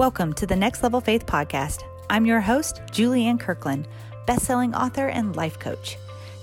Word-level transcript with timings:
Welcome 0.00 0.32
to 0.36 0.46
the 0.46 0.56
Next 0.56 0.82
Level 0.82 1.02
Faith 1.02 1.26
podcast. 1.26 1.84
I'm 2.08 2.24
your 2.24 2.40
host, 2.40 2.80
Julianne 2.86 3.38
Kirkland, 3.38 3.86
best-selling 4.26 4.74
author 4.74 5.08
and 5.08 5.36
life 5.36 5.58
coach. 5.58 5.98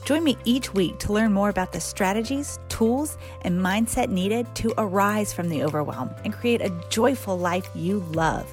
Join 0.05 0.23
me 0.23 0.37
each 0.45 0.75
week 0.75 0.99
to 0.99 1.11
learn 1.11 1.33
more 1.33 1.49
about 1.49 1.73
the 1.73 1.79
strategies, 1.79 2.59
tools, 2.69 3.17
and 3.41 3.59
mindset 3.59 4.09
needed 4.09 4.45
to 4.57 4.75
arise 4.77 5.33
from 5.33 5.49
the 5.49 5.63
overwhelm 5.63 6.11
and 6.23 6.35
create 6.35 6.61
a 6.61 6.69
joyful 6.89 7.35
life 7.35 7.67
you 7.73 8.01
love. 8.11 8.45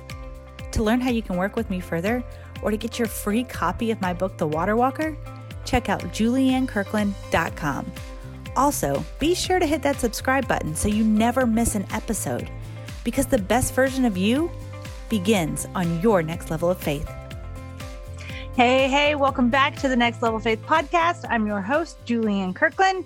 To 0.73 0.83
learn 0.83 1.03
how 1.03 1.11
you 1.11 1.21
can 1.21 1.37
work 1.37 1.55
with 1.55 1.69
me 1.69 1.81
further 1.81 2.25
or 2.63 2.71
to 2.71 2.79
get 2.79 2.99
your 2.99 3.07
free 3.07 3.45
copy 3.45 3.91
of 3.91 4.01
my 4.01 4.15
book, 4.15 4.39
The 4.39 4.49
Water 4.49 4.75
Walker, 4.75 5.15
check 5.67 5.91
out 5.91 6.01
juliannekirkland.com. 6.01 7.93
Also, 8.57 9.05
be 9.19 9.35
sure 9.35 9.59
to 9.59 9.67
hit 9.67 9.83
that 9.83 10.01
subscribe 10.01 10.49
button 10.49 10.75
so 10.75 10.89
you 10.89 11.05
never 11.05 11.45
miss 11.45 11.75
an 11.75 11.85
episode 11.93 12.51
because 13.05 13.27
the 13.27 13.37
best 13.37 13.75
version 13.75 14.07
of 14.07 14.17
you 14.17 14.51
begins 15.09 15.67
on 15.75 16.01
your 16.01 16.23
next 16.23 16.51
level 16.51 16.71
of 16.71 16.79
faith. 16.79 17.11
Hey, 18.57 18.89
hey, 18.89 19.17
welcome 19.17 19.51
back 19.51 19.75
to 19.77 19.89
the 19.89 19.97
Next 19.97 20.23
Level 20.23 20.39
Faith 20.39 20.63
podcast. 20.63 21.27
I'm 21.29 21.45
your 21.45 21.61
host, 21.61 21.99
Julianne 22.07 22.55
Kirkland, 22.55 23.05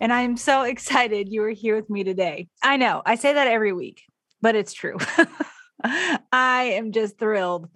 and 0.00 0.12
I'm 0.12 0.36
so 0.36 0.62
excited 0.64 1.28
you 1.28 1.42
are 1.44 1.50
here 1.50 1.76
with 1.76 1.88
me 1.88 2.02
today. 2.02 2.48
I 2.64 2.78
know 2.78 3.02
I 3.06 3.14
say 3.14 3.32
that 3.32 3.46
every 3.46 3.72
week, 3.72 4.02
but 4.42 4.56
it's 4.56 4.72
true. 4.72 4.96
I 5.84 6.72
am 6.74 6.90
just 6.90 7.16
thrilled 7.16 7.68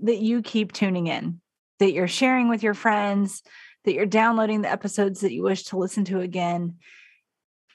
that 0.00 0.18
you 0.18 0.42
keep 0.42 0.72
tuning 0.72 1.06
in, 1.06 1.40
that 1.78 1.92
you're 1.92 2.08
sharing 2.08 2.48
with 2.48 2.64
your 2.64 2.74
friends, 2.74 3.42
that 3.84 3.94
you're 3.94 4.06
downloading 4.06 4.62
the 4.62 4.70
episodes 4.70 5.20
that 5.20 5.32
you 5.32 5.42
wish 5.42 5.64
to 5.66 5.78
listen 5.78 6.04
to 6.06 6.18
again. 6.18 6.78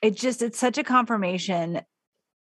It 0.02 0.18
just, 0.18 0.42
it's 0.42 0.60
such 0.60 0.78
a 0.78 0.84
confirmation 0.84 1.82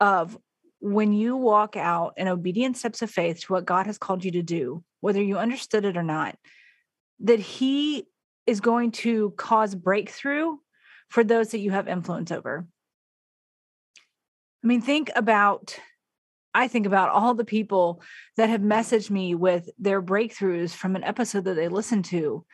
of 0.00 0.36
when 0.80 1.12
you 1.12 1.36
walk 1.36 1.76
out 1.76 2.14
in 2.16 2.28
obedient 2.28 2.76
steps 2.76 3.02
of 3.02 3.10
faith 3.10 3.40
to 3.40 3.52
what 3.52 3.66
God 3.66 3.86
has 3.86 3.98
called 3.98 4.24
you 4.24 4.30
to 4.32 4.42
do, 4.42 4.84
whether 5.00 5.22
you 5.22 5.38
understood 5.38 5.84
it 5.84 5.96
or 5.96 6.02
not, 6.02 6.36
that 7.20 7.40
He 7.40 8.06
is 8.46 8.60
going 8.60 8.92
to 8.92 9.32
cause 9.36 9.74
breakthrough 9.74 10.56
for 11.08 11.24
those 11.24 11.48
that 11.50 11.58
you 11.58 11.70
have 11.70 11.88
influence 11.88 12.30
over. 12.30 12.66
I 14.62 14.66
mean, 14.66 14.80
think 14.80 15.10
about, 15.16 15.78
I 16.54 16.68
think 16.68 16.86
about 16.86 17.10
all 17.10 17.34
the 17.34 17.44
people 17.44 18.02
that 18.36 18.48
have 18.48 18.60
messaged 18.60 19.10
me 19.10 19.34
with 19.34 19.68
their 19.78 20.02
breakthroughs 20.02 20.72
from 20.72 20.96
an 20.96 21.04
episode 21.04 21.44
that 21.44 21.54
they 21.54 21.68
listened 21.68 22.04
to. 22.06 22.44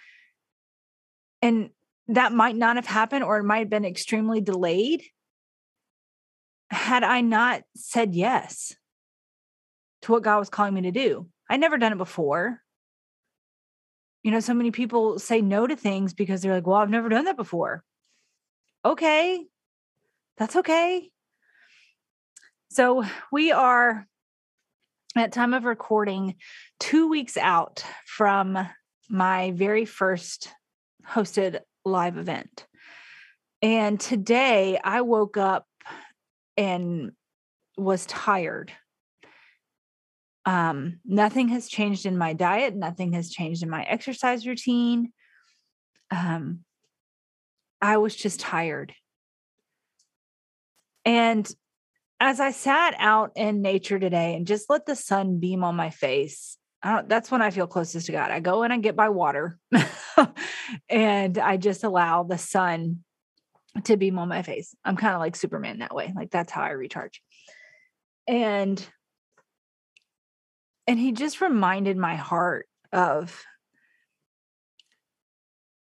And 1.42 1.70
that 2.08 2.32
might 2.32 2.56
not 2.56 2.76
have 2.76 2.86
happened, 2.86 3.24
or 3.24 3.38
it 3.38 3.44
might 3.44 3.60
have 3.60 3.70
been 3.70 3.84
extremely 3.84 4.40
delayed 4.40 5.02
had 6.70 7.04
I 7.04 7.20
not 7.20 7.62
said 7.76 8.14
yes 8.14 8.74
to 10.02 10.12
what 10.12 10.22
God 10.22 10.38
was 10.38 10.50
calling 10.50 10.74
me 10.74 10.82
to 10.82 10.90
do. 10.90 11.28
I'd 11.48 11.60
never 11.60 11.78
done 11.78 11.92
it 11.92 11.98
before. 11.98 12.60
You 14.22 14.30
know, 14.30 14.40
so 14.40 14.54
many 14.54 14.70
people 14.70 15.18
say 15.18 15.40
no 15.42 15.66
to 15.66 15.76
things 15.76 16.14
because 16.14 16.40
they're 16.40 16.54
like, 16.54 16.66
well, 16.66 16.76
I've 16.76 16.90
never 16.90 17.08
done 17.08 17.26
that 17.26 17.36
before. 17.36 17.84
Okay, 18.84 19.46
that's 20.36 20.56
okay. 20.56 21.10
So 22.70 23.04
we 23.30 23.52
are 23.52 24.06
at 25.16 25.32
time 25.32 25.54
of 25.54 25.64
recording 25.64 26.34
two 26.80 27.08
weeks 27.08 27.36
out 27.36 27.84
from 28.06 28.58
my 29.08 29.52
very 29.52 29.84
first 29.84 30.52
hosted 31.06 31.60
live 31.84 32.16
event. 32.16 32.66
And 33.62 34.00
today 34.00 34.78
I 34.82 35.02
woke 35.02 35.36
up 35.36 35.66
and 36.56 37.12
was 37.76 38.06
tired. 38.06 38.72
Um, 40.46 41.00
nothing 41.04 41.48
has 41.48 41.68
changed 41.68 42.06
in 42.06 42.18
my 42.18 42.34
diet, 42.34 42.74
nothing 42.74 43.14
has 43.14 43.30
changed 43.30 43.62
in 43.62 43.70
my 43.70 43.82
exercise 43.82 44.46
routine. 44.46 45.12
Um, 46.10 46.60
I 47.80 47.96
was 47.96 48.14
just 48.14 48.40
tired. 48.40 48.94
And 51.04 51.50
as 52.20 52.40
I 52.40 52.52
sat 52.52 52.94
out 52.98 53.32
in 53.36 53.62
nature 53.62 53.98
today 53.98 54.34
and 54.34 54.46
just 54.46 54.70
let 54.70 54.86
the 54.86 54.96
sun 54.96 55.38
beam 55.38 55.64
on 55.64 55.76
my 55.76 55.90
face, 55.90 56.56
that's 56.82 57.30
when 57.30 57.42
I 57.42 57.50
feel 57.50 57.66
closest 57.66 58.06
to 58.06 58.12
God. 58.12 58.30
I 58.30 58.40
go 58.40 58.62
and 58.62 58.72
I 58.72 58.78
get 58.78 58.96
my 58.96 59.08
water 59.08 59.58
and 60.88 61.38
I 61.38 61.56
just 61.56 61.84
allow 61.84 62.22
the 62.22 62.38
sun 62.38 63.04
to 63.82 63.96
beam 63.96 64.18
on 64.18 64.28
my 64.28 64.42
face. 64.42 64.74
I'm 64.84 64.96
kind 64.96 65.14
of 65.14 65.20
like 65.20 65.36
Superman 65.36 65.80
that 65.80 65.94
way. 65.94 66.12
Like 66.14 66.30
that's 66.30 66.52
how 66.52 66.62
I 66.62 66.70
recharge. 66.70 67.20
And 68.28 68.84
and 70.86 70.98
he 70.98 71.12
just 71.12 71.40
reminded 71.40 71.96
my 71.96 72.14
heart 72.14 72.66
of 72.92 73.44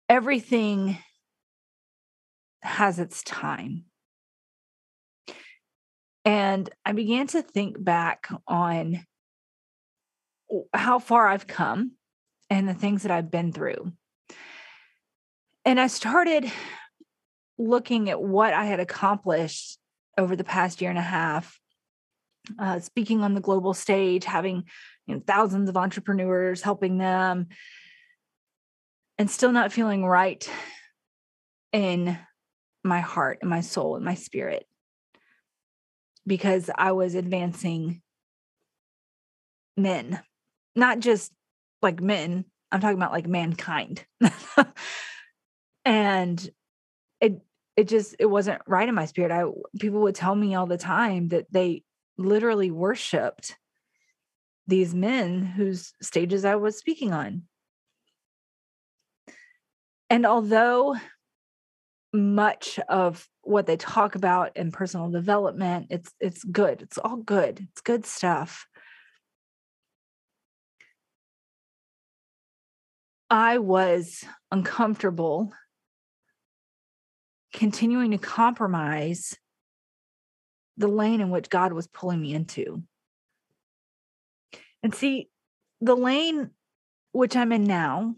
everything 0.08 0.98
has 2.62 3.00
its 3.00 3.24
time. 3.24 3.86
And 6.26 6.70
I 6.86 6.92
began 6.92 7.28
to 7.28 7.42
think 7.42 7.84
back 7.84 8.28
on 8.48 9.06
how 10.74 11.00
far 11.00 11.28
I've 11.28 11.48
come 11.48 11.94
and 12.50 12.68
the 12.68 12.74
things 12.74 13.04
that 13.04 13.12
I've 13.12 13.32
been 13.32 13.52
through. 13.52 13.94
And 15.66 15.80
I 15.80 15.88
started 15.88 16.52
looking 17.60 18.10
at 18.10 18.22
what 18.22 18.54
I 18.54 18.66
had 18.66 18.80
accomplished 18.80 19.78
over 20.18 20.36
the 20.36 20.44
past 20.44 20.82
year 20.82 20.90
and 20.90 20.98
a 20.98 21.04
half, 21.04 21.60
uh, 22.58 22.80
speaking 22.80 23.22
on 23.22 23.36
the 23.36 23.42
global 23.42 23.76
stage, 23.76 24.26
having 24.26 24.64
you 25.06 25.16
know, 25.16 25.22
thousands 25.28 25.70
of 25.70 25.78
entrepreneurs 25.78 26.62
helping 26.62 26.98
them, 26.98 27.50
and 29.18 29.30
still 29.30 29.52
not 29.52 29.74
feeling 29.74 30.06
right 30.06 30.50
in 31.74 32.18
my 32.84 33.02
heart 33.02 33.40
and 33.42 33.50
my 33.50 33.62
soul 33.62 33.98
and 33.98 34.06
my 34.06 34.16
spirit 34.16 34.66
because 36.26 36.70
I 36.74 36.94
was 36.94 37.16
advancing 37.16 38.02
men, 39.76 40.22
not 40.76 41.00
just 41.00 41.32
like 41.82 42.02
men, 42.02 42.46
I'm 42.72 42.80
talking 42.80 42.98
about 42.98 43.12
like 43.12 43.28
mankind. 43.28 44.06
and 45.86 46.50
it 47.20 47.42
it 47.80 47.88
just 47.88 48.14
it 48.20 48.26
wasn't 48.26 48.62
right 48.68 48.90
in 48.90 48.94
my 48.94 49.06
spirit. 49.06 49.32
I 49.32 49.46
people 49.80 50.02
would 50.02 50.16
tell 50.16 50.36
me 50.36 50.54
all 50.54 50.66
the 50.66 50.78
time 50.78 51.30
that 51.30 51.46
they 51.50 51.84
literally 52.18 52.72
worshiped 52.72 53.56
these 54.68 54.94
men 54.94 55.46
whose 55.46 55.94
stages 56.02 56.44
i 56.44 56.56
was 56.56 56.78
speaking 56.78 57.14
on. 57.14 57.44
And 60.10 60.26
although 60.26 60.98
much 62.12 62.80
of 62.90 63.26
what 63.44 63.66
they 63.66 63.78
talk 63.78 64.16
about 64.16 64.58
in 64.58 64.72
personal 64.72 65.10
development 65.10 65.88
it's 65.90 66.12
it's 66.20 66.44
good. 66.44 66.82
It's 66.82 66.98
all 66.98 67.16
good. 67.16 67.66
It's 67.72 67.82
good 67.82 68.06
stuff. 68.06 68.68
I 73.30 73.60
was 73.60 74.26
uncomfortable 74.52 75.54
continuing 77.54 78.12
to 78.12 78.18
compromise 78.18 79.38
the 80.78 80.88
lane 80.88 81.22
in 81.22 81.30
which 81.30 81.50
God 81.50 81.74
was 81.74 81.88
pulling 81.88 82.22
me 82.22 82.34
into. 82.34 82.84
And 84.82 84.96
see, 84.96 85.30
the 85.82 85.96
lane 85.96 86.52
which 87.12 87.36
I'm 87.36 87.52
in 87.52 87.66
now, 87.66 88.16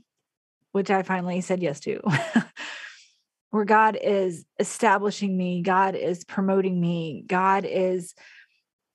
which 0.72 0.91
I 0.91 1.03
finally 1.03 1.41
said 1.41 1.62
yes 1.62 1.80
to, 1.81 2.02
where 3.50 3.66
God 3.66 3.97
is 4.02 4.46
establishing 4.59 5.36
me, 5.36 5.62
God 5.62 5.96
is 5.96 6.24
promoting 6.24 6.80
me, 6.80 7.24
God 7.25 7.66
is 7.66 8.14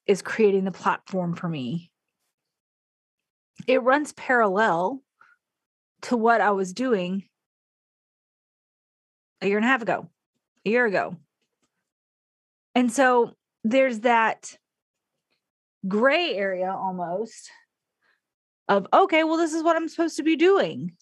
is 0.07 0.23
creating 0.23 0.65
the 0.65 0.71
platform 0.71 1.35
for 1.35 1.49
me. 1.49 1.91
It 3.67 3.83
runs 3.83 4.13
parallel 4.13 5.03
to 6.03 6.17
what 6.17 6.41
I 6.41 6.53
was 6.53 6.73
doing 6.73 7.25
a 9.41 9.49
year 9.49 9.57
and 9.57 9.65
a 9.65 9.69
half 9.69 9.83
ago 9.83 10.09
a 10.67 10.71
year 10.71 10.85
ago. 10.85 11.17
And 12.75 12.93
so 12.93 13.33
there's 13.65 14.01
that 14.01 14.55
gray 15.89 16.35
area 16.35 16.71
almost 16.71 17.51
of, 18.69 18.87
okay, 18.93 19.25
well, 19.25 19.37
this 19.37 19.55
is 19.55 19.63
what 19.63 19.77
I'm 19.77 19.89
supposed 19.89 20.17
to 20.17 20.23
be 20.23 20.37
doing. 20.37 20.93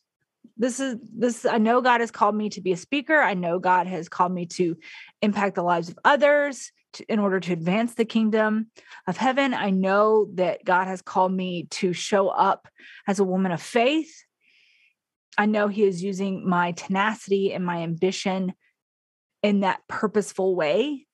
This 0.56 0.78
is 0.78 0.96
this, 1.16 1.44
I 1.44 1.58
know 1.58 1.80
God 1.80 2.00
has 2.00 2.10
called 2.10 2.36
me 2.36 2.50
to 2.50 2.60
be 2.60 2.72
a 2.72 2.76
speaker. 2.76 3.20
I 3.20 3.34
know 3.34 3.58
God 3.58 3.86
has 3.86 4.08
called 4.08 4.32
me 4.32 4.46
to 4.46 4.76
impact 5.22 5.56
the 5.56 5.62
lives 5.62 5.88
of 5.88 5.98
others 6.04 6.70
to, 6.92 7.04
in 7.12 7.18
order 7.18 7.40
to 7.40 7.52
advance 7.52 7.94
the 7.94 8.04
kingdom 8.04 8.70
of 9.08 9.16
heaven. 9.16 9.52
I 9.52 9.70
know 9.70 10.28
that 10.34 10.64
God 10.64 10.86
has 10.86 11.02
called 11.02 11.32
me 11.32 11.66
to 11.70 11.92
show 11.92 12.28
up 12.28 12.68
as 13.08 13.18
a 13.18 13.24
woman 13.24 13.50
of 13.50 13.60
faith. 13.60 14.14
I 15.36 15.46
know 15.46 15.66
He 15.66 15.82
is 15.82 16.04
using 16.04 16.48
my 16.48 16.70
tenacity 16.72 17.52
and 17.52 17.66
my 17.66 17.78
ambition 17.78 18.52
in 19.44 19.60
that 19.60 19.86
purposeful 19.88 20.56
way. 20.56 21.06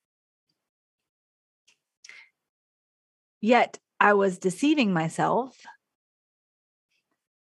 Yet 3.41 3.77
I 3.99 4.13
was 4.13 4.37
deceiving 4.37 4.93
myself 4.93 5.57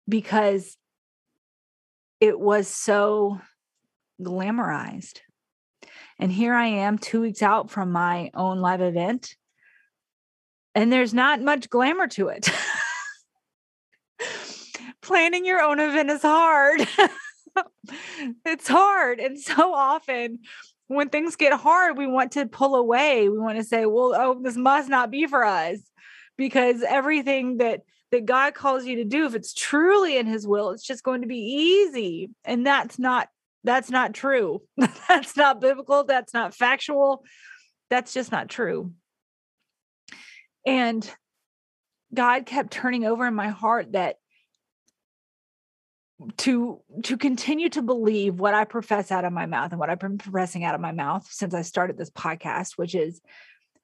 because 0.06 0.76
it 2.20 2.38
was 2.38 2.68
so 2.68 3.40
glamorized. 4.20 5.20
And 6.18 6.30
here 6.30 6.52
I 6.52 6.66
am, 6.66 6.98
two 6.98 7.22
weeks 7.22 7.42
out 7.42 7.70
from 7.70 7.90
my 7.90 8.30
own 8.34 8.58
live 8.58 8.82
event, 8.82 9.36
and 10.74 10.92
there's 10.92 11.14
not 11.14 11.40
much 11.40 11.70
glamour 11.70 12.08
to 12.08 12.28
it. 12.28 12.50
Planning 15.00 15.46
your 15.46 15.62
own 15.62 15.80
event 15.80 16.10
is 16.10 16.20
hard. 16.20 16.86
it's 18.44 18.68
hard. 18.68 19.18
And 19.18 19.40
so 19.40 19.72
often 19.72 20.40
when 20.88 21.08
things 21.08 21.36
get 21.36 21.52
hard, 21.52 21.96
we 21.96 22.06
want 22.06 22.32
to 22.32 22.46
pull 22.46 22.74
away. 22.76 23.28
We 23.28 23.38
want 23.38 23.58
to 23.58 23.64
say, 23.64 23.86
well, 23.86 24.14
oh, 24.14 24.38
this 24.42 24.56
must 24.56 24.88
not 24.88 25.10
be 25.10 25.26
for 25.26 25.44
us 25.44 25.78
because 26.36 26.82
everything 26.82 27.58
that 27.58 27.82
that 28.10 28.26
God 28.26 28.54
calls 28.54 28.84
you 28.84 28.96
to 28.96 29.04
do, 29.04 29.26
if 29.26 29.34
it's 29.34 29.52
truly 29.52 30.16
in 30.16 30.26
his 30.26 30.46
will, 30.46 30.70
it's 30.70 30.86
just 30.86 31.02
going 31.02 31.22
to 31.22 31.26
be 31.26 31.38
easy. 31.38 32.30
And 32.44 32.66
that's 32.66 32.98
not 32.98 33.28
that's 33.64 33.90
not 33.90 34.14
true. 34.14 34.62
that's 35.08 35.36
not 35.36 35.60
biblical. 35.60 36.04
That's 36.04 36.34
not 36.34 36.54
factual. 36.54 37.24
That's 37.90 38.12
just 38.12 38.30
not 38.30 38.48
true. 38.48 38.92
And 40.66 41.08
God 42.12 42.46
kept 42.46 42.70
turning 42.70 43.04
over 43.04 43.26
in 43.26 43.34
my 43.34 43.48
heart 43.48 43.92
that 43.92 44.16
to 46.38 46.80
to 47.04 47.16
continue 47.16 47.68
to 47.70 47.82
believe 47.82 48.38
what 48.38 48.54
I 48.54 48.64
profess 48.64 49.10
out 49.10 49.24
of 49.24 49.32
my 49.32 49.46
mouth 49.46 49.70
and 49.70 49.80
what 49.80 49.90
I've 49.90 49.98
been 49.98 50.18
professing 50.18 50.64
out 50.64 50.74
of 50.74 50.80
my 50.80 50.92
mouth 50.92 51.26
since 51.30 51.54
I 51.54 51.62
started 51.62 51.96
this 51.96 52.10
podcast, 52.10 52.72
which 52.76 52.94
is 52.94 53.20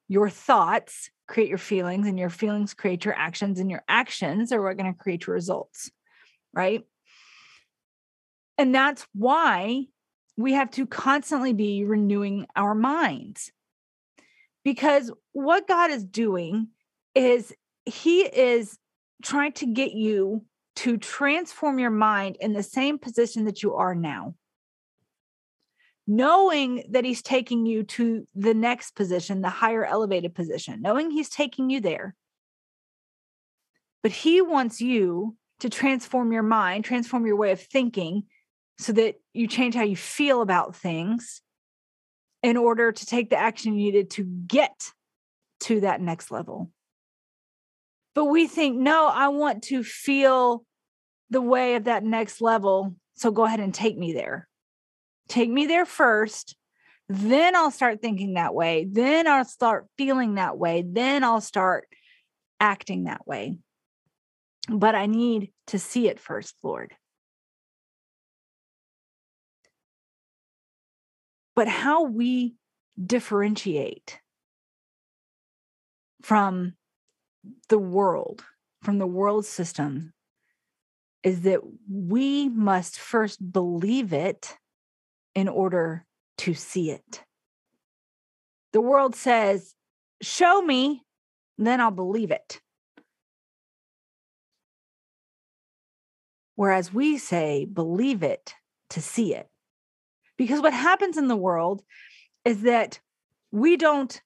your 0.08 0.28
thoughts 0.28 1.10
create 1.28 1.48
your 1.48 1.58
feelings 1.58 2.06
and 2.06 2.18
your 2.18 2.30
feelings 2.30 2.74
create 2.74 3.04
your 3.04 3.14
actions 3.14 3.60
and 3.60 3.70
your 3.70 3.84
actions 3.88 4.50
are 4.52 4.60
what 4.60 4.76
going 4.76 4.92
to 4.92 4.98
create 4.98 5.26
your 5.26 5.34
results, 5.34 5.90
right? 6.52 6.84
And 8.58 8.74
that's 8.74 9.06
why 9.14 9.86
we 10.36 10.54
have 10.54 10.70
to 10.72 10.86
constantly 10.86 11.52
be 11.52 11.84
renewing 11.84 12.46
our 12.56 12.74
minds. 12.74 13.52
Because 14.64 15.10
what 15.32 15.68
God 15.68 15.90
is 15.90 16.04
doing 16.04 16.68
is 17.14 17.54
he 17.86 18.22
is 18.22 18.78
trying 19.22 19.52
to 19.52 19.66
get 19.66 19.92
you 19.92 20.44
to 20.76 20.96
transform 20.96 21.78
your 21.78 21.90
mind 21.90 22.36
in 22.40 22.52
the 22.52 22.62
same 22.62 22.98
position 22.98 23.44
that 23.44 23.62
you 23.62 23.74
are 23.74 23.94
now. 23.94 24.34
Knowing 26.06 26.84
that 26.90 27.04
he's 27.04 27.22
taking 27.22 27.66
you 27.66 27.82
to 27.84 28.26
the 28.34 28.54
next 28.54 28.96
position, 28.96 29.42
the 29.42 29.48
higher 29.48 29.84
elevated 29.84 30.34
position, 30.34 30.80
knowing 30.80 31.10
he's 31.10 31.28
taking 31.28 31.70
you 31.70 31.80
there. 31.80 32.14
But 34.02 34.12
he 34.12 34.40
wants 34.40 34.80
you 34.80 35.36
to 35.60 35.68
transform 35.68 36.32
your 36.32 36.42
mind, 36.42 36.84
transform 36.84 37.26
your 37.26 37.36
way 37.36 37.52
of 37.52 37.60
thinking 37.60 38.24
so 38.78 38.92
that 38.92 39.16
you 39.34 39.46
change 39.46 39.74
how 39.74 39.82
you 39.82 39.96
feel 39.96 40.40
about 40.40 40.74
things 40.74 41.42
in 42.42 42.56
order 42.56 42.90
to 42.90 43.06
take 43.06 43.30
the 43.30 43.36
action 43.36 43.74
you 43.74 43.84
needed 43.84 44.10
to 44.10 44.24
get 44.24 44.92
to 45.60 45.80
that 45.80 46.00
next 46.00 46.30
level. 46.30 46.70
But 48.14 48.26
we 48.26 48.46
think, 48.46 48.76
no, 48.76 49.06
I 49.06 49.28
want 49.28 49.64
to 49.64 49.84
feel 49.84 50.64
the 51.30 51.40
way 51.40 51.76
of 51.76 51.84
that 51.84 52.02
next 52.02 52.40
level. 52.40 52.96
So 53.14 53.30
go 53.30 53.44
ahead 53.44 53.60
and 53.60 53.72
take 53.72 53.96
me 53.96 54.12
there. 54.12 54.48
Take 55.28 55.50
me 55.50 55.66
there 55.66 55.86
first. 55.86 56.56
Then 57.08 57.54
I'll 57.54 57.70
start 57.70 58.00
thinking 58.00 58.34
that 58.34 58.54
way. 58.54 58.86
Then 58.90 59.26
I'll 59.26 59.44
start 59.44 59.86
feeling 59.96 60.34
that 60.34 60.58
way. 60.58 60.84
Then 60.86 61.24
I'll 61.24 61.40
start 61.40 61.88
acting 62.58 63.04
that 63.04 63.26
way. 63.26 63.56
But 64.68 64.94
I 64.94 65.06
need 65.06 65.52
to 65.68 65.78
see 65.78 66.08
it 66.08 66.20
first, 66.20 66.54
Lord. 66.62 66.94
But 71.56 71.68
how 71.68 72.04
we 72.04 72.54
differentiate 73.04 74.20
from 76.22 76.74
the 77.68 77.78
world, 77.78 78.44
from 78.82 78.98
the 78.98 79.06
world 79.06 79.46
system, 79.46 80.12
is 81.22 81.42
that 81.42 81.60
we 81.90 82.48
must 82.48 82.98
first 82.98 83.52
believe 83.52 84.12
it 84.12 84.56
in 85.34 85.48
order 85.48 86.06
to 86.38 86.54
see 86.54 86.90
it. 86.90 87.22
The 88.72 88.80
world 88.80 89.14
says, 89.14 89.74
Show 90.22 90.62
me, 90.62 91.02
then 91.58 91.80
I'll 91.80 91.90
believe 91.90 92.30
it. 92.30 92.60
Whereas 96.56 96.92
we 96.92 97.18
say, 97.18 97.64
Believe 97.64 98.22
it 98.22 98.54
to 98.90 99.00
see 99.00 99.34
it. 99.34 99.48
Because 100.36 100.60
what 100.60 100.72
happens 100.72 101.16
in 101.16 101.28
the 101.28 101.36
world 101.36 101.82
is 102.44 102.62
that 102.62 103.00
we 103.52 103.76
don't 103.76 104.20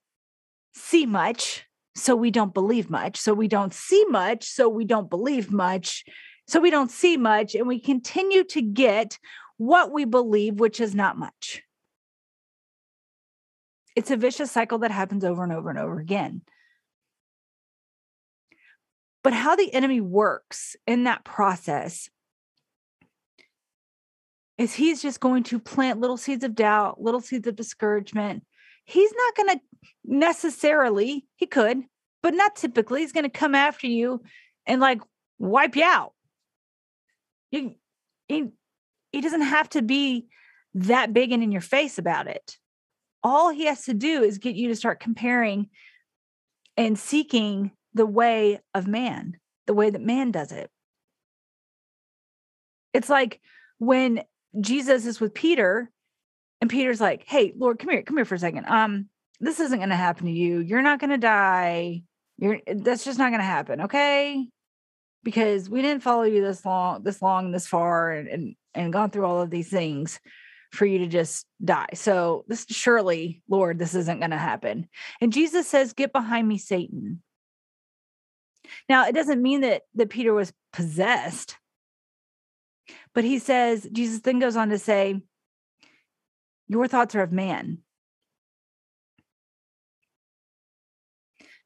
see 0.73 1.07
much, 1.07 1.65
so 1.95 2.17
we 2.17 2.31
don't 2.31 2.55
believe 2.55 2.91
much. 2.91 3.19
So 3.19 3.35
we 3.35 3.49
don't 3.49 3.73
see 3.73 4.05
much, 4.09 4.45
so 4.45 4.69
we 4.69 4.85
don't 4.85 5.11
believe 5.11 5.53
much. 5.53 6.05
So 6.47 6.61
we 6.61 6.71
don't 6.71 6.91
see 6.91 7.17
much 7.17 7.55
and 7.55 7.67
we 7.67 7.79
continue 7.79 8.45
to 8.45 8.61
get 8.61 9.19
what 9.57 9.93
we 9.93 10.05
believe, 10.05 10.59
which 10.59 10.81
is 10.81 10.95
not 10.95 11.17
much. 11.17 11.63
It's 13.97 14.11
a 14.11 14.17
vicious 14.17 14.51
cycle 14.51 14.79
that 14.79 14.91
happens 14.91 15.25
over 15.25 15.45
and 15.45 15.53
over 15.53 15.71
and 15.71 15.79
over 15.79 16.01
again. 16.01 16.43
But 19.23 19.33
how 19.33 19.57
the 19.57 19.73
enemy 19.73 20.01
works 20.01 20.77
in 20.87 21.05
that 21.05 21.25
process 21.25 22.11
is 24.59 24.75
he's 24.75 25.01
just 25.01 25.21
going 25.21 25.45
to 25.45 25.59
plant 25.59 26.01
little 26.01 26.17
seeds 26.17 26.45
of 26.45 26.55
doubt, 26.55 27.01
little 27.01 27.21
seeds 27.21 27.47
of 27.47 27.57
discouragement. 27.57 28.45
He's 28.85 29.13
not 29.13 29.37
going 29.37 29.59
to 29.59 29.65
necessarily, 30.05 31.27
he 31.37 31.47
could, 31.47 31.83
but 32.23 32.35
not 32.35 32.57
typically, 32.57 33.01
he's 33.01 33.13
going 33.13 33.25
to 33.25 33.31
come 33.31 33.55
after 33.55 33.87
you 33.87 34.23
and 34.67 34.81
like 34.81 35.01
wipe 35.39 35.77
you 35.77 35.85
out. 35.85 36.13
He, 37.51 37.79
he, 38.29 38.49
he 39.13 39.21
doesn't 39.21 39.43
have 39.43 39.69
to 39.71 39.83
be 39.83 40.27
that 40.75 41.13
big 41.13 41.33
and 41.33 41.43
in 41.43 41.53
your 41.53 41.61
face 41.61 41.99
about 41.99 42.27
it. 42.27 42.59
All 43.23 43.51
he 43.51 43.67
has 43.67 43.85
to 43.85 43.95
do 43.95 44.23
is 44.23 44.39
get 44.39 44.57
you 44.57 44.69
to 44.69 44.77
start 44.77 45.01
comparing 45.01 45.71
and 46.77 46.99
seeking 46.99 47.71
the 47.95 48.07
way 48.07 48.61
of 48.75 48.87
man, 48.87 49.37
the 49.67 49.75
way 49.75 49.89
that 49.89 50.03
man 50.03 50.31
does 50.31 50.53
it. 50.53 50.71
It's 52.93 53.09
like 53.09 53.41
when 53.79 54.25
Jesus 54.61 55.07
is 55.07 55.21
with 55.21 55.35
Peter 55.35 55.91
and 56.65 56.71
Peter's 56.71 57.01
like, 57.01 57.25
"Hey, 57.27 57.53
Lord, 57.57 57.79
come 57.79 57.91
here, 57.91 58.03
come 58.03 58.17
here 58.17 58.25
for 58.25 58.35
a 58.35 58.39
second. 58.39 58.67
Um, 58.67 59.09
this 59.41 59.61
isn't 59.61 59.79
going 59.79 59.91
to 59.91 59.97
happen 59.97 60.27
to 60.27 60.33
you. 60.33 60.61
You're 60.61 60.83
not 60.83 60.99
going 60.99 61.11
to 61.11 61.19
die. 61.19 62.03
You're 62.39 62.61
that's 62.67 63.05
just 63.05 63.19
not 63.19 63.31
going 63.31 63.41
to 63.41 63.47
happen, 63.47 63.83
okay? 63.83 64.49
because 65.25 65.69
we 65.69 65.83
didn't 65.83 66.03
follow 66.03 66.23
you 66.23 66.43
this 66.43 66.65
long, 66.65 67.03
this 67.03 67.21
long, 67.21 67.51
this 67.51 67.67
far, 67.67 68.13
and, 68.13 68.29
and 68.29 68.55
and 68.75 68.93
gone 68.93 69.11
through 69.11 69.25
all 69.25 69.41
of 69.41 69.51
these 69.51 69.71
things 69.71 70.21
for 70.71 70.87
you 70.87 70.99
to 70.99 71.07
just 71.07 71.47
die. 71.65 71.89
So 71.95 72.45
this 72.47 72.67
surely, 72.69 73.43
Lord, 73.49 73.79
this 73.79 73.95
isn't 73.95 74.21
going 74.21 74.31
to 74.31 74.39
happen. 74.39 74.89
And 75.21 75.33
Jesus 75.33 75.67
says, 75.67 75.95
"Get 75.95 76.13
behind 76.13 76.47
me, 76.47 76.59
Satan." 76.59 77.23
Now, 78.89 79.07
it 79.07 79.15
doesn't 79.15 79.43
mean 79.43 79.63
that 79.63 79.83
that 79.95 80.11
Peter 80.11 80.35
was 80.35 80.53
possessed, 80.73 81.57
but 83.15 83.25
he 83.25 83.39
says 83.39 83.89
Jesus 83.91 84.21
then 84.21 84.39
goes 84.39 84.57
on 84.57 84.69
to 84.69 84.79
say, 84.79 85.23
"Your 86.75 86.89
thoughts 86.89 87.15
are 87.15 87.23
of 87.23 87.31
man." 87.33 87.79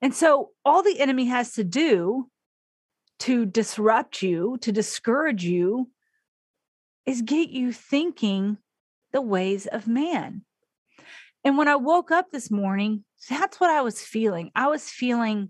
And 0.02 0.14
so 0.14 0.50
all 0.64 0.82
the 0.82 1.00
enemy 1.00 1.24
has 1.24 1.54
to 1.54 1.64
do 1.64 2.30
to 3.20 3.46
disrupt 3.46 4.22
you, 4.22 4.58
to 4.60 4.70
discourage 4.70 5.44
you, 5.44 5.90
is 7.06 7.22
get 7.22 7.48
you 7.48 7.72
thinking 7.72 8.58
the 9.12 9.22
ways 9.22 9.66
of 9.66 9.88
man. 9.88 10.44
And 11.42 11.56
when 11.56 11.68
I 11.68 11.76
woke 11.76 12.10
up 12.10 12.30
this 12.30 12.50
morning, 12.50 13.04
that's 13.30 13.58
what 13.58 13.70
I 13.70 13.80
was 13.80 14.00
feeling. 14.02 14.50
I 14.54 14.68
was 14.68 14.90
feeling 14.90 15.48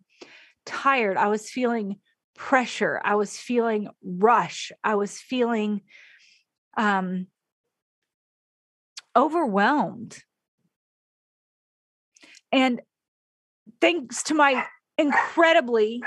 tired. 0.65 1.17
I 1.17 1.27
was 1.27 1.51
feeling 1.51 1.97
pressure. 2.37 3.01
I 3.05 3.17
was 3.17 3.37
feeling 3.37 3.89
rush. 4.03 4.71
I 4.85 4.95
was 4.95 5.19
feeling 5.19 5.83
um, 6.77 7.27
overwhelmed. 9.17 10.23
And 12.53 12.81
thanks 13.81 14.25
to 14.25 14.35
my 14.35 14.65
incredibly 14.97 16.03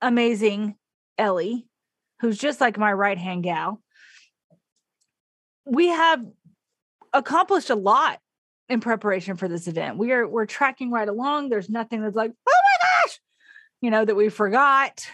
amazing 0.00 0.76
Ellie, 1.18 1.66
who's 2.20 2.38
just 2.38 2.60
like 2.60 2.78
my 2.78 2.92
right 2.92 3.18
hand 3.18 3.44
gal, 3.44 3.80
we 5.64 5.88
have 5.88 6.24
accomplished 7.12 7.70
a 7.70 7.74
lot 7.74 8.18
in 8.68 8.80
preparation 8.80 9.36
for 9.36 9.48
this 9.48 9.68
event. 9.68 9.98
We 9.98 10.12
are 10.12 10.26
we're 10.26 10.46
tracking 10.46 10.90
right 10.90 11.08
along. 11.08 11.48
There's 11.48 11.68
nothing 11.68 12.02
that's 12.02 12.16
like, 12.16 12.32
oh 12.48 12.60
my 12.64 12.88
gosh, 12.88 13.20
you 13.80 13.90
know, 13.90 14.04
that 14.04 14.16
we 14.16 14.28
forgot 14.28 15.06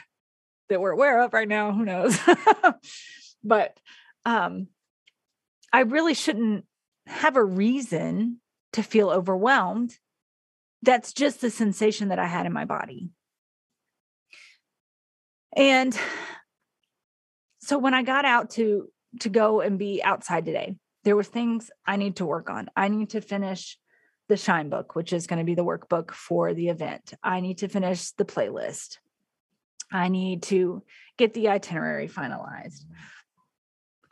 that 0.69 0.81
we're 0.81 0.91
aware 0.91 1.23
of 1.23 1.33
right 1.33 1.49
now. 1.49 1.73
Who 1.73 1.85
knows? 1.85 2.19
but 3.45 3.77
um, 4.25 4.69
I 5.73 5.81
really 5.81 6.15
shouldn't 6.15 6.65
have 7.09 7.37
a 7.37 7.45
reason 7.45 8.41
to 8.75 8.83
feel 8.83 9.11
overwhelmed. 9.11 9.97
That's 10.83 11.13
just 11.13 11.41
the 11.41 11.51
sensation 11.51 12.09
that 12.09 12.19
I 12.19 12.27
had 12.27 12.47
in 12.47 12.53
my 12.53 12.65
body. 12.65 13.11
And 15.57 15.99
so 17.61 17.79
when 17.79 17.95
I 17.95 18.03
got 18.03 18.25
out 18.25 18.51
to 18.51 18.89
to 19.21 19.29
go 19.31 19.63
and 19.63 19.79
be 19.79 20.03
outside 20.03 20.45
today, 20.45 20.77
there 21.05 21.17
were 21.17 21.25
things 21.25 21.71
I 21.87 21.97
need 21.97 22.17
to 22.17 22.27
work 22.27 22.51
on. 22.51 22.69
I 22.77 22.89
need 22.89 23.11
to 23.11 23.21
finish 23.21 23.79
the 24.29 24.37
Shine 24.37 24.69
book, 24.69 24.95
which 24.95 25.15
is 25.15 25.27
going 25.27 25.39
to 25.39 25.45
be 25.45 25.55
the 25.55 25.65
workbook 25.65 26.11
for 26.11 26.53
the 26.53 26.69
event. 26.69 27.15
I 27.23 27.41
need 27.41 27.59
to 27.59 27.69
finish 27.69 28.11
the 28.11 28.27
playlist. 28.27 28.99
I 29.91 30.09
need 30.09 30.43
to 30.45 30.83
get 31.17 31.33
the 31.33 31.49
itinerary 31.49 32.09
finalized. 32.09 32.85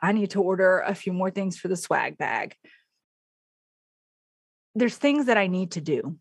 I 0.00 0.12
need 0.12 0.30
to 0.30 0.42
order 0.42 0.80
a 0.80 0.94
few 0.94 1.12
more 1.12 1.30
things 1.30 1.58
for 1.58 1.68
the 1.68 1.76
swag 1.76 2.16
bag. 2.16 2.56
There's 4.76 4.96
things 4.96 5.26
that 5.26 5.38
I 5.38 5.46
need 5.46 5.72
to 5.72 5.80
do. 5.80 6.18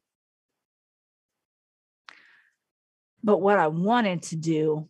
But 3.22 3.42
what 3.42 3.60
I 3.60 3.68
wanted 3.68 4.24
to 4.24 4.38
do 4.38 4.88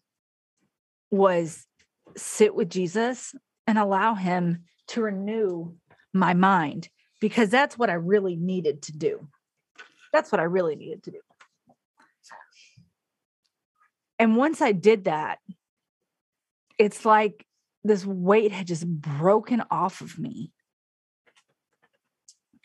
was 1.10 1.66
sit 2.16 2.54
with 2.54 2.70
Jesus 2.70 3.34
and 3.66 3.80
allow 3.80 4.14
him 4.14 4.66
to 4.90 5.02
renew 5.02 5.74
my 6.14 6.36
mind 6.36 6.90
because 7.20 7.50
that's 7.50 7.76
what 7.76 7.90
I 7.90 7.94
really 7.94 8.36
needed 8.36 8.84
to 8.84 8.92
do. 8.92 9.28
That's 10.14 10.32
what 10.32 10.40
I 10.40 10.46
really 10.46 10.76
needed 10.76 11.04
to 11.06 11.12
do. 11.12 11.20
And 14.20 14.38
once 14.38 14.62
I 14.62 14.74
did 14.74 15.06
that, 15.06 15.40
it's 16.78 17.04
like 17.04 17.46
this 17.84 18.06
weight 18.06 18.52
had 18.52 18.68
just 18.68 18.88
broken 18.88 19.64
off 19.72 20.02
of 20.02 20.20
me. 20.20 20.52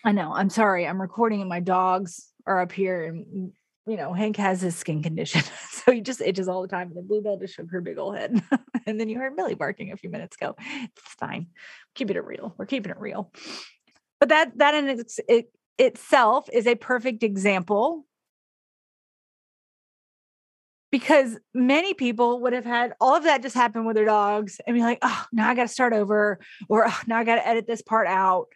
I 0.05 0.13
know. 0.13 0.33
I'm 0.33 0.51
sorry. 0.51 0.87
I'm 0.87 1.01
recording 1.01 1.41
and 1.41 1.49
my 1.49 1.61
dogs 1.61 2.29
are 2.47 2.61
up 2.61 2.73
here 2.73 3.05
and 3.05 3.53
you 3.87 3.97
know, 3.97 4.13
Hank 4.13 4.37
has 4.37 4.61
his 4.61 4.77
skin 4.77 5.03
condition. 5.03 5.43
So 5.81 5.93
he 5.93 6.03
just 6.03 6.21
itches 6.21 6.47
all 6.47 6.61
the 6.61 6.69
time. 6.69 6.89
And 6.89 6.97
then 6.99 7.07
Bluebell 7.07 7.39
just 7.39 7.55
shook 7.55 7.71
her 7.71 7.81
big 7.81 7.97
old 7.97 8.15
head. 8.15 8.43
and 8.87 9.01
then 9.01 9.09
you 9.09 9.19
heard 9.19 9.35
Millie 9.35 9.55
barking 9.55 9.93
a 9.93 9.97
few 9.97 10.11
minutes 10.11 10.37
ago. 10.37 10.55
It's 10.59 11.15
fine. 11.19 11.47
Keeping 11.95 12.17
it 12.17 12.25
real. 12.27 12.55
We're 12.59 12.67
keeping 12.67 12.91
it 12.91 13.01
real. 13.01 13.33
But 14.19 14.29
that 14.29 14.59
that 14.59 14.75
in 14.75 14.91
its, 14.91 15.19
it 15.27 15.51
itself 15.79 16.51
is 16.53 16.67
a 16.67 16.75
perfect 16.75 17.23
example 17.23 18.05
because 20.93 21.39
many 21.55 21.95
people 21.95 22.41
would 22.43 22.53
have 22.53 22.67
had 22.67 22.93
all 23.01 23.17
of 23.17 23.25
that 23.25 23.41
just 23.41 23.55
happen 23.55 23.87
with 23.87 23.97
their 23.97 24.05
dogs 24.05 24.61
and 24.67 24.75
be 24.75 24.83
like, 24.83 24.99
oh, 25.01 25.25
now 25.33 25.49
I 25.49 25.55
got 25.55 25.63
to 25.63 25.69
start 25.69 25.95
over, 25.95 26.39
or 26.69 26.87
oh, 26.87 27.01
now 27.07 27.17
I 27.19 27.25
got 27.25 27.37
to 27.37 27.49
edit 27.49 27.67
this 27.67 27.81
part 27.81 28.07
out. 28.07 28.49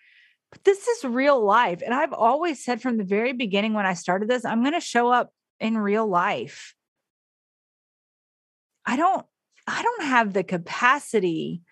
But 0.55 0.63
this 0.63 0.87
is 0.87 1.05
real 1.05 1.45
life. 1.45 1.83
And 1.85 1.93
I've 1.93 2.13
always 2.13 2.65
said 2.65 2.81
from 2.81 2.97
the 2.97 3.05
very 3.05 3.33
beginning 3.33 3.75
when 3.75 3.87
I 3.87 3.95
started 3.95 4.29
this, 4.29 4.45
I'm 4.45 4.63
going 4.63 4.75
to 4.75 4.81
show 4.81 5.11
up 5.11 5.33
in 5.59 5.77
real 5.77 6.07
life. 6.07 6.75
I 8.87 8.97
don't, 8.97 9.27
I 9.67 9.83
don't 9.83 10.05
have 10.05 10.33
the 10.33 10.45
capacity 10.45 11.63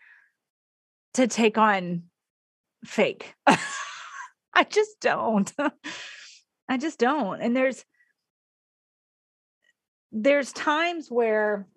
to 1.14 1.28
take 1.28 1.58
on 1.58 2.04
fake. 2.84 3.34
I 3.46 4.64
just 4.68 4.98
don't. 5.00 5.52
I 6.68 6.76
just 6.76 6.98
don't. 6.98 7.40
And 7.40 7.54
there's, 7.54 7.84
there's 10.10 10.52
times 10.52 11.08
where 11.08 11.68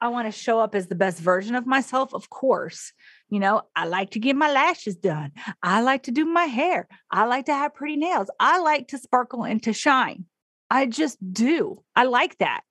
I 0.00 0.08
want 0.08 0.32
to 0.32 0.32
show 0.32 0.60
up 0.60 0.74
as 0.74 0.86
the 0.86 0.94
best 0.94 1.18
version 1.18 1.54
of 1.56 1.66
myself, 1.66 2.14
of 2.14 2.30
course. 2.30 2.94
You 3.30 3.40
know, 3.40 3.62
I 3.76 3.86
like 3.86 4.10
to 4.10 4.18
get 4.18 4.36
my 4.36 4.50
lashes 4.50 4.96
done. 4.96 5.32
I 5.62 5.82
like 5.82 6.04
to 6.04 6.10
do 6.10 6.24
my 6.24 6.44
hair. 6.44 6.88
I 7.10 7.26
like 7.26 7.46
to 7.46 7.54
have 7.54 7.74
pretty 7.74 7.96
nails. 7.96 8.30
I 8.40 8.58
like 8.60 8.88
to 8.88 8.98
sparkle 8.98 9.44
and 9.44 9.62
to 9.64 9.72
shine. 9.72 10.24
I 10.70 10.86
just 10.86 11.18
do. 11.32 11.82
I 11.94 12.04
like 12.04 12.38
that. 12.38 12.62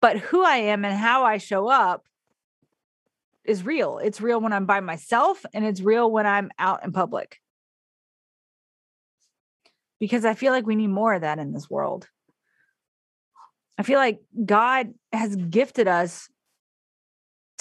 But 0.00 0.18
who 0.18 0.44
I 0.44 0.56
am 0.56 0.84
and 0.84 0.94
how 0.94 1.24
I 1.24 1.38
show 1.38 1.68
up 1.68 2.04
is 3.44 3.64
real. 3.64 3.98
It's 3.98 4.20
real 4.20 4.40
when 4.40 4.52
I'm 4.52 4.66
by 4.66 4.80
myself 4.80 5.44
and 5.54 5.64
it's 5.64 5.80
real 5.80 6.10
when 6.10 6.26
I'm 6.26 6.50
out 6.58 6.84
in 6.84 6.92
public 6.92 7.40
because 10.00 10.24
I 10.24 10.34
feel 10.34 10.52
like 10.52 10.66
we 10.66 10.74
need 10.74 10.88
more 10.88 11.14
of 11.14 11.20
that 11.20 11.38
in 11.38 11.52
this 11.52 11.70
world. 11.70 12.08
I 13.78 13.84
feel 13.84 13.98
like 13.98 14.20
God 14.44 14.94
has 15.12 15.36
gifted 15.36 15.86
us 15.86 16.28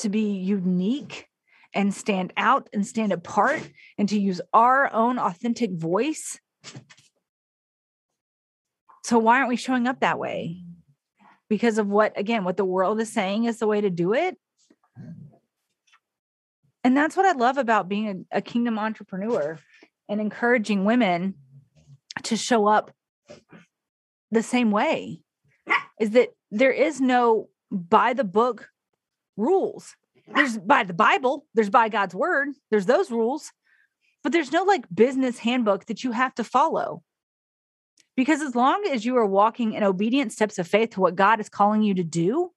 to 0.01 0.09
be 0.09 0.33
unique 0.37 1.27
and 1.73 1.93
stand 1.93 2.33
out 2.35 2.69
and 2.73 2.85
stand 2.85 3.11
apart 3.11 3.69
and 3.97 4.09
to 4.09 4.19
use 4.19 4.41
our 4.53 4.91
own 4.93 5.17
authentic 5.17 5.71
voice. 5.71 6.39
So, 9.03 9.17
why 9.19 9.37
aren't 9.37 9.49
we 9.49 9.55
showing 9.55 9.87
up 9.87 10.01
that 10.01 10.19
way? 10.19 10.63
Because 11.49 11.77
of 11.77 11.87
what, 11.87 12.17
again, 12.17 12.43
what 12.43 12.57
the 12.57 12.65
world 12.65 12.99
is 12.99 13.11
saying 13.11 13.45
is 13.45 13.59
the 13.59 13.67
way 13.67 13.81
to 13.81 13.89
do 13.89 14.13
it. 14.13 14.37
And 16.83 16.97
that's 16.97 17.15
what 17.15 17.25
I 17.25 17.33
love 17.33 17.57
about 17.57 17.89
being 17.89 18.25
a, 18.31 18.37
a 18.37 18.41
kingdom 18.41 18.79
entrepreneur 18.79 19.59
and 20.09 20.21
encouraging 20.21 20.85
women 20.85 21.35
to 22.23 22.35
show 22.37 22.67
up 22.67 22.91
the 24.31 24.43
same 24.43 24.71
way 24.71 25.21
is 25.99 26.11
that 26.11 26.29
there 26.49 26.71
is 26.71 26.99
no 26.99 27.49
by 27.71 28.13
the 28.13 28.23
book 28.23 28.69
rules. 29.37 29.95
There's 30.33 30.57
by 30.57 30.83
the 30.83 30.93
Bible, 30.93 31.45
there's 31.53 31.69
by 31.69 31.89
God's 31.89 32.15
word, 32.15 32.49
there's 32.69 32.85
those 32.85 33.11
rules, 33.11 33.51
but 34.23 34.31
there's 34.31 34.51
no 34.51 34.63
like 34.63 34.85
business 34.93 35.39
handbook 35.39 35.85
that 35.87 36.03
you 36.03 36.11
have 36.11 36.35
to 36.35 36.43
follow. 36.43 37.03
Because 38.15 38.41
as 38.41 38.55
long 38.55 38.85
as 38.91 39.05
you 39.05 39.17
are 39.17 39.25
walking 39.25 39.73
in 39.73 39.83
obedient 39.83 40.31
steps 40.31 40.59
of 40.59 40.67
faith 40.67 40.91
to 40.91 40.99
what 40.99 41.15
God 41.15 41.39
is 41.39 41.49
calling 41.49 41.81
you 41.81 41.93
to 41.95 42.03
do, 42.03 42.51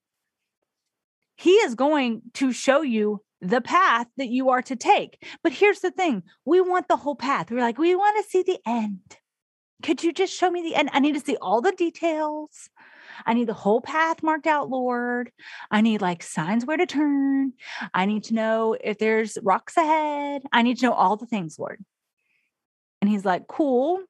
He 1.37 1.53
is 1.53 1.75
going 1.75 2.23
to 2.35 2.53
show 2.53 2.83
you 2.83 3.23
the 3.41 3.61
path 3.61 4.07
that 4.17 4.29
you 4.29 4.51
are 4.51 4.63
to 4.63 4.77
take. 4.77 5.23
But 5.43 5.53
here's 5.53 5.81
the 5.81 5.91
thing 5.91 6.23
we 6.45 6.61
want 6.61 6.89
the 6.89 6.97
whole 6.97 7.17
path. 7.17 7.51
We're 7.51 7.61
like, 7.61 7.79
we 7.79 7.95
want 7.95 8.23
to 8.23 8.31
see 8.31 8.43
the 8.43 8.59
end. 8.67 9.01
Could 9.83 10.03
you 10.03 10.13
just 10.13 10.33
show 10.33 10.51
me 10.51 10.63
the 10.63 10.75
end? 10.75 10.91
I 10.93 11.01
need 11.01 11.15
to 11.15 11.21
see 11.21 11.37
all 11.37 11.61
the 11.61 11.73
details. 11.73 12.71
I 13.27 13.35
need 13.35 13.49
the 13.49 13.55
whole 13.55 13.81
path 13.81 14.23
marked 14.23 14.47
out, 14.47 14.71
Lord. 14.71 15.31
I 15.71 15.81
need 15.81 16.01
like 16.01 16.23
signs 16.23 16.65
where 16.65 16.77
to 16.77 16.87
turn. 16.87 17.53
I 17.93 18.07
need 18.07 18.25
to 18.25 18.35
know 18.35 18.77
if 18.83 18.99
there's 18.99 19.39
rocks 19.43 19.77
ahead. 19.77 20.43
I 20.53 20.63
need 20.63 20.79
to 20.79 20.87
know 20.87 20.93
all 20.93 21.17
the 21.17 21.27
things, 21.27 21.59
Lord. 21.59 21.85
And 23.01 23.11
he's 23.11 23.25
like, 23.25 23.47
Cool, 23.47 24.03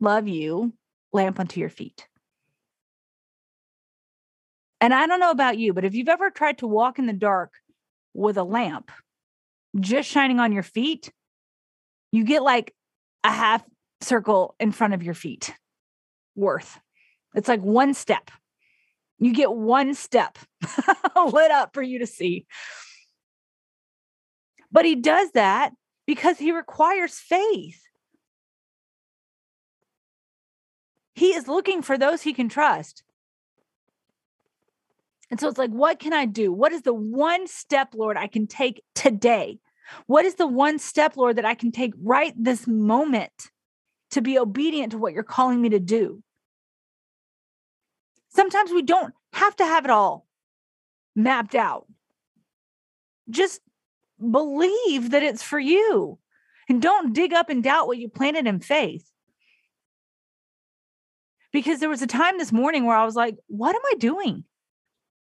love 0.00 0.28
you, 0.28 0.72
lamp 1.12 1.40
unto 1.40 1.60
your 1.60 1.70
feet. 1.70 2.06
And 4.80 4.94
I 4.94 5.06
don't 5.06 5.20
know 5.20 5.30
about 5.30 5.58
you, 5.58 5.72
but 5.72 5.84
if 5.84 5.94
you've 5.94 6.08
ever 6.08 6.30
tried 6.30 6.58
to 6.58 6.66
walk 6.66 6.98
in 6.98 7.06
the 7.06 7.12
dark 7.12 7.52
with 8.14 8.36
a 8.36 8.44
lamp 8.44 8.90
just 9.78 10.08
shining 10.08 10.38
on 10.38 10.52
your 10.52 10.62
feet, 10.62 11.10
you 12.12 12.24
get 12.24 12.42
like 12.42 12.74
a 13.24 13.30
half 13.30 13.64
circle 14.00 14.54
in 14.60 14.72
front 14.72 14.94
of 14.94 15.02
your 15.02 15.14
feet 15.14 15.52
worth. 16.36 16.78
It's 17.34 17.48
like 17.48 17.60
one 17.60 17.94
step. 17.94 18.30
You 19.18 19.32
get 19.32 19.52
one 19.52 19.94
step 19.94 20.38
lit 21.16 21.50
up 21.50 21.74
for 21.74 21.82
you 21.82 21.98
to 21.98 22.06
see. 22.06 22.46
But 24.70 24.84
he 24.84 24.94
does 24.94 25.32
that 25.32 25.72
because 26.06 26.38
he 26.38 26.52
requires 26.52 27.18
faith. 27.18 27.80
He 31.14 31.34
is 31.34 31.48
looking 31.48 31.82
for 31.82 31.98
those 31.98 32.22
he 32.22 32.32
can 32.32 32.48
trust. 32.48 33.02
And 35.30 35.40
so 35.40 35.48
it's 35.48 35.58
like, 35.58 35.70
what 35.70 35.98
can 35.98 36.12
I 36.12 36.26
do? 36.26 36.52
What 36.52 36.72
is 36.72 36.82
the 36.82 36.94
one 36.94 37.46
step, 37.46 37.88
Lord, 37.94 38.16
I 38.16 38.28
can 38.28 38.46
take 38.46 38.82
today? 38.94 39.58
What 40.06 40.24
is 40.24 40.36
the 40.36 40.46
one 40.46 40.78
step, 40.78 41.16
Lord, 41.16 41.36
that 41.36 41.44
I 41.44 41.54
can 41.54 41.72
take 41.72 41.92
right 42.00 42.32
this 42.36 42.66
moment 42.66 43.50
to 44.10 44.22
be 44.22 44.38
obedient 44.38 44.92
to 44.92 44.98
what 44.98 45.12
you're 45.12 45.22
calling 45.22 45.60
me 45.60 45.68
to 45.70 45.80
do. 45.80 46.22
Sometimes 48.38 48.70
we 48.70 48.82
don't 48.82 49.12
have 49.32 49.56
to 49.56 49.64
have 49.64 49.84
it 49.84 49.90
all 49.90 50.24
mapped 51.16 51.56
out. 51.56 51.88
Just 53.28 53.60
believe 54.20 55.10
that 55.10 55.24
it's 55.24 55.42
for 55.42 55.58
you 55.58 56.20
and 56.68 56.80
don't 56.80 57.12
dig 57.12 57.32
up 57.32 57.50
and 57.50 57.64
doubt 57.64 57.88
what 57.88 57.98
you 57.98 58.08
planted 58.08 58.46
in 58.46 58.60
faith. 58.60 59.10
Because 61.52 61.80
there 61.80 61.88
was 61.88 62.00
a 62.00 62.06
time 62.06 62.38
this 62.38 62.52
morning 62.52 62.86
where 62.86 62.96
I 62.96 63.04
was 63.04 63.16
like, 63.16 63.36
what 63.48 63.74
am 63.74 63.82
I 63.84 63.96
doing? 63.98 64.44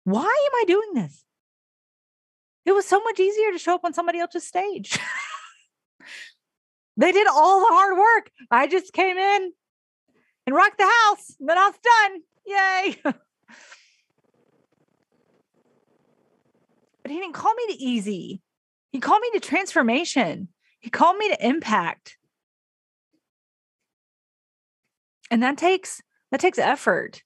Why 0.02 0.24
am 0.24 0.54
I 0.56 0.64
doing 0.66 0.94
this? 0.94 1.24
It 2.64 2.72
was 2.72 2.86
so 2.86 3.00
much 3.04 3.20
easier 3.20 3.52
to 3.52 3.58
show 3.58 3.76
up 3.76 3.84
on 3.84 3.94
somebody 3.94 4.18
else's 4.18 4.44
stage. 4.44 4.98
They 6.98 7.12
did 7.12 7.26
all 7.26 7.60
the 7.60 7.74
hard 7.74 7.98
work. 7.98 8.30
I 8.50 8.66
just 8.66 8.94
came 8.94 9.18
in 9.18 9.52
and 10.46 10.56
rocked 10.56 10.78
the 10.78 10.90
house. 11.04 11.36
And 11.38 11.46
then 11.46 11.58
I 11.58 11.66
was 11.66 11.78
done. 11.84 12.22
Yay. 12.46 12.96
but 13.04 13.14
he 17.06 17.18
didn't 17.18 17.34
call 17.34 17.54
me 17.54 17.66
to 17.68 17.82
easy. 17.82 18.40
He 18.92 19.00
called 19.00 19.20
me 19.20 19.30
to 19.34 19.40
transformation. 19.40 20.48
He 20.80 20.90
called 20.90 21.18
me 21.18 21.28
to 21.28 21.46
impact. 21.46 22.16
And 25.30 25.42
that 25.42 25.58
takes 25.58 26.00
that 26.30 26.40
takes 26.40 26.58
effort. 26.58 27.22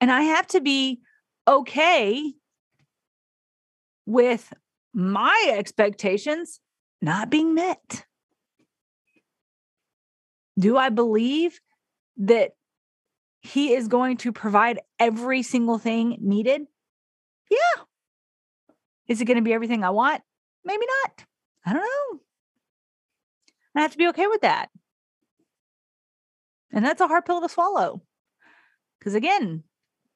And 0.00 0.10
I 0.10 0.22
have 0.22 0.46
to 0.48 0.60
be 0.60 1.00
okay 1.46 2.32
with 4.06 4.52
my 4.94 5.52
expectations 5.54 6.60
not 7.02 7.30
being 7.30 7.54
met. 7.54 8.04
Do 10.58 10.76
I 10.76 10.88
believe 10.88 11.60
that 12.18 12.52
he 13.40 13.74
is 13.74 13.88
going 13.88 14.18
to 14.18 14.32
provide 14.32 14.80
every 14.98 15.42
single 15.42 15.78
thing 15.78 16.18
needed? 16.20 16.62
Yeah. 17.50 17.82
Is 19.08 19.20
it 19.20 19.24
going 19.24 19.38
to 19.38 19.42
be 19.42 19.52
everything 19.52 19.82
I 19.82 19.90
want? 19.90 20.22
Maybe 20.64 20.84
not. 21.02 21.24
I 21.66 21.72
don't 21.72 21.82
know. 21.82 22.20
I 23.74 23.80
have 23.82 23.92
to 23.92 23.98
be 23.98 24.08
okay 24.08 24.26
with 24.26 24.42
that. 24.42 24.68
And 26.72 26.84
that's 26.84 27.00
a 27.00 27.08
hard 27.08 27.24
pill 27.24 27.40
to 27.40 27.48
swallow. 27.48 28.02
Because 28.98 29.14
again, 29.14 29.64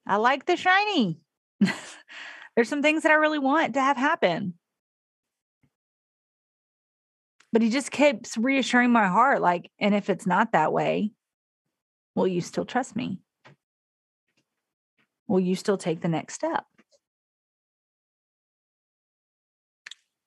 I 0.07 0.17
like 0.17 0.47
the 0.47 0.57
shiny. 0.57 1.19
There's 2.55 2.69
some 2.69 2.83
things 2.83 3.03
that 3.03 3.13
I 3.13 3.17
really 3.17 3.39
want 3.39 3.75
to 3.75 3.81
have 3.81 3.97
happen. 3.97 4.55
But 7.53 7.63
he 7.63 7.71
just 7.71 7.91
keeps 7.91 8.37
reassuring 8.37 8.91
my 8.91 9.07
heart 9.07 9.41
like, 9.41 9.71
and 9.79 9.95
if 9.95 10.11
it's 10.11 10.27
not 10.27 10.53
that 10.53 10.73
way, 10.73 11.13
will 12.15 12.27
you 12.27 12.41
still 12.41 12.65
trust 12.65 12.97
me? 12.97 13.19
Will 15.27 15.41
you 15.41 15.57
still 15.57 15.79
take 15.79 16.01
the 16.01 16.09
next 16.09 16.35
step? 16.35 16.65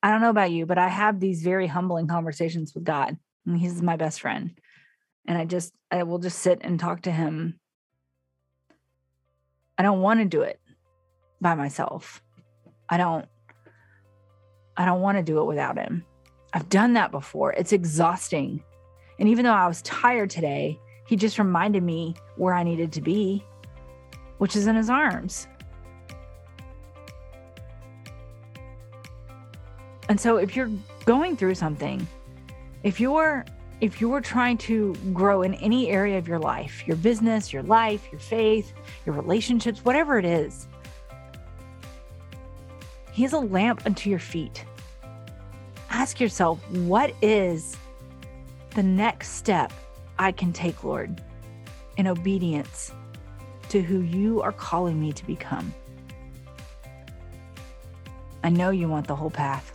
I 0.02 0.12
don't 0.12 0.22
know 0.22 0.30
about 0.30 0.52
you, 0.52 0.66
but 0.66 0.78
I 0.78 0.88
have 0.88 1.20
these 1.20 1.42
very 1.44 1.68
humbling 1.68 2.08
conversations 2.08 2.74
with 2.74 2.84
God. 2.84 3.18
And 3.46 3.58
he's 3.58 3.82
my 3.82 3.96
best 3.96 4.22
friend. 4.22 4.52
And 5.26 5.38
I 5.38 5.46
just, 5.46 5.74
I 5.92 6.04
will 6.04 6.20
just 6.20 6.40
sit 6.40 6.60
and 6.62 6.80
talk 6.80 7.04
to 7.04 7.12
him. 7.12 7.60
I 9.78 9.84
don't 9.84 10.02
want 10.02 10.20
to 10.20 10.26
do 10.26 10.42
it 10.42 10.60
by 11.40 11.56
myself. 11.56 12.22
I 12.90 12.98
don't, 12.98 13.26
I 14.76 14.86
don't 14.86 15.02
want 15.02 15.18
to 15.18 15.24
do 15.24 15.40
it 15.40 15.46
without 15.46 15.78
him. 15.78 16.06
I've 16.54 16.70
done 16.70 16.94
that 16.94 17.12
before. 17.12 17.54
It's 17.54 17.74
exhausting. 17.74 18.64
And 19.20 19.30
even 19.30 19.46
though 19.46 19.52
I 19.52 19.68
was 19.68 19.82
tired 19.82 20.30
today, 20.30 20.80
he 21.08 21.16
just 21.16 21.40
reminded 21.40 21.84
me 21.84 22.16
where 22.36 22.54
I 22.54 22.64
needed 22.64 22.92
to 22.94 23.02
be, 23.02 23.44
which 24.38 24.56
is 24.56 24.68
in 24.68 24.76
his 24.76 24.90
arms. 24.90 25.48
And 30.10 30.20
so 30.20 30.38
if 30.38 30.56
you're 30.56 30.70
going 31.06 31.36
through 31.36 31.56
something, 31.56 32.06
if 32.84 33.00
you're 33.00 33.46
if 33.80 34.02
you're 34.02 34.22
trying 34.22 34.58
to 34.58 34.96
grow 35.14 35.44
in 35.44 35.54
any 35.56 35.90
area 35.90 36.18
of 36.18 36.28
your 36.28 36.40
life, 36.40 36.88
your 36.88 36.98
business, 36.98 37.54
your 37.54 37.62
life, 37.64 38.08
your 38.12 38.20
faith, 38.20 38.74
your 39.06 39.14
relationships, 39.14 39.86
whatever 39.86 40.18
it 40.18 40.26
is, 40.26 40.68
He's 43.12 43.34
a 43.34 43.40
lamp 43.40 43.86
unto 43.86 44.10
your 44.10 44.20
feet. 44.20 44.66
Ask 45.90 46.20
yourself, 46.20 46.60
what 46.72 47.14
is 47.22 47.78
the 48.72 48.84
next 48.84 49.30
step 49.30 49.72
I 50.20 50.32
can 50.32 50.52
take, 50.54 50.84
Lord, 50.84 51.22
in 51.98 52.08
obedience 52.08 52.92
to 53.70 53.82
who 53.82 54.00
you 54.00 54.42
are 54.42 54.52
calling 54.52 55.00
me 55.00 55.12
to 55.14 55.26
become? 55.26 55.74
I 58.44 58.50
know 58.50 58.70
you 58.70 58.88
want 58.88 59.08
the 59.08 59.16
whole 59.16 59.30
path. 59.30 59.74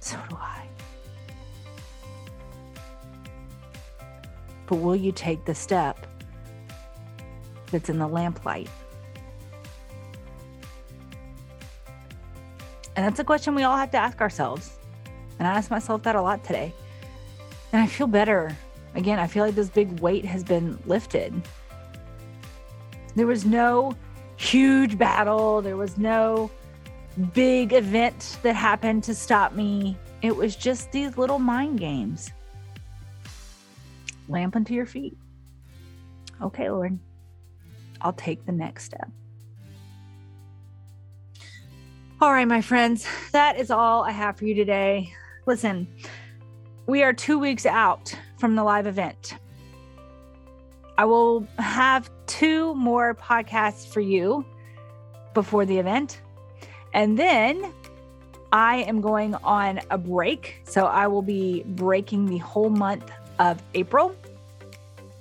So 0.00 0.16
do 0.28 0.36
I. 0.40 0.66
But 4.66 4.76
will 4.76 4.96
you 4.96 5.12
take 5.12 5.44
the 5.44 5.54
step 5.54 6.06
that's 7.70 7.88
in 7.88 7.98
the 7.98 8.08
lamplight? 8.08 8.68
And 12.96 13.04
that's 13.04 13.20
a 13.20 13.24
question 13.24 13.54
we 13.54 13.62
all 13.62 13.76
have 13.76 13.90
to 13.90 13.98
ask 13.98 14.20
ourselves. 14.20 14.78
And 15.38 15.46
I 15.46 15.52
asked 15.52 15.70
myself 15.70 16.02
that 16.04 16.16
a 16.16 16.22
lot 16.22 16.42
today. 16.42 16.72
And 17.72 17.82
I 17.82 17.86
feel 17.86 18.06
better. 18.06 18.56
Again, 18.96 19.18
I 19.18 19.26
feel 19.26 19.44
like 19.44 19.54
this 19.54 19.68
big 19.68 20.00
weight 20.00 20.24
has 20.24 20.42
been 20.42 20.78
lifted. 20.86 21.34
There 23.14 23.26
was 23.26 23.44
no 23.44 23.94
huge 24.36 24.96
battle, 24.96 25.60
there 25.60 25.76
was 25.76 25.98
no 25.98 26.50
big 27.34 27.74
event 27.74 28.38
that 28.42 28.54
happened 28.54 29.04
to 29.04 29.14
stop 29.14 29.52
me. 29.52 29.98
It 30.22 30.34
was 30.34 30.56
just 30.56 30.92
these 30.92 31.18
little 31.18 31.38
mind 31.38 31.78
games. 31.78 32.30
Lamp 34.28 34.56
unto 34.56 34.72
your 34.72 34.86
feet. 34.86 35.16
Okay, 36.40 36.70
Lord, 36.70 36.98
I'll 38.00 38.14
take 38.14 38.46
the 38.46 38.52
next 38.52 38.84
step. 38.84 39.10
All 42.18 42.32
right, 42.32 42.48
my 42.48 42.62
friends, 42.62 43.06
that 43.32 43.58
is 43.58 43.70
all 43.70 44.04
I 44.04 44.10
have 44.10 44.38
for 44.38 44.46
you 44.46 44.54
today. 44.54 45.12
Listen, 45.44 45.86
we 46.86 47.02
are 47.02 47.12
two 47.12 47.38
weeks 47.38 47.66
out 47.66 48.18
from 48.36 48.54
the 48.54 48.64
live 48.64 48.86
event. 48.86 49.36
I 50.98 51.04
will 51.04 51.46
have 51.58 52.10
two 52.26 52.74
more 52.74 53.14
podcasts 53.14 53.86
for 53.86 54.00
you 54.00 54.44
before 55.34 55.66
the 55.66 55.78
event. 55.78 56.20
And 56.94 57.18
then 57.18 57.72
I 58.52 58.78
am 58.78 59.02
going 59.02 59.34
on 59.36 59.80
a 59.90 59.98
break. 59.98 60.62
So 60.64 60.86
I 60.86 61.06
will 61.06 61.22
be 61.22 61.62
breaking 61.66 62.26
the 62.26 62.38
whole 62.38 62.70
month 62.70 63.10
of 63.38 63.62
April. 63.74 64.16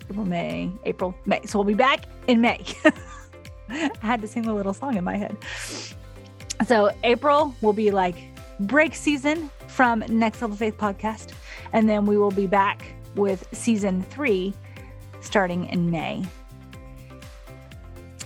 April, 0.09 0.25
May, 0.25 0.71
April, 0.85 1.15
May. 1.25 1.41
So 1.45 1.59
we'll 1.59 1.65
be 1.65 1.73
back 1.73 2.05
in 2.27 2.39
May. 2.39 2.63
I 3.69 3.89
had 3.99 4.21
to 4.21 4.27
sing 4.27 4.45
a 4.45 4.53
little 4.53 4.73
song 4.73 4.95
in 4.95 5.03
my 5.03 5.17
head. 5.17 5.35
So 6.65 6.91
April 7.03 7.53
will 7.61 7.73
be 7.73 7.91
like 7.91 8.15
break 8.61 8.95
season 8.95 9.49
from 9.67 10.03
Next 10.07 10.41
Level 10.41 10.55
Faith 10.55 10.77
podcast. 10.77 11.33
And 11.73 11.89
then 11.89 12.05
we 12.05 12.17
will 12.17 12.31
be 12.31 12.47
back 12.47 12.94
with 13.15 13.47
season 13.51 14.03
three 14.03 14.53
starting 15.21 15.65
in 15.65 15.89
May. 15.89 16.23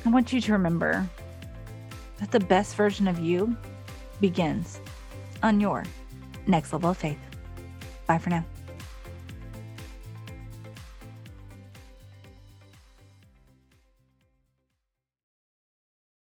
I 0.06 0.10
want 0.10 0.34
you 0.34 0.42
to 0.42 0.52
remember 0.52 1.08
that 2.18 2.32
the 2.32 2.40
best 2.40 2.76
version 2.76 3.08
of 3.08 3.20
you 3.20 3.56
begins 4.20 4.80
on 5.44 5.60
your 5.60 5.86
next 6.48 6.74
level 6.74 6.90
of 6.90 6.98
faith. 6.98 7.20
Bye 8.08 8.18
for 8.18 8.30
now. 8.30 8.46